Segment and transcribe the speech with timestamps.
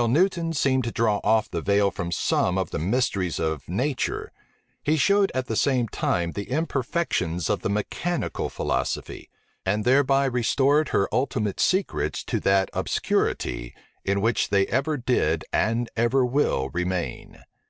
[0.00, 4.32] While Newton seemed to draw off the veil from some of the mysteries of nature,
[4.82, 9.28] he showed at the same time the imperfections of the mechanical philosophy;
[9.66, 15.90] and thereby restored her ultimate secrets to that obscurity, in which they ever did and
[15.98, 17.44] ever will remain.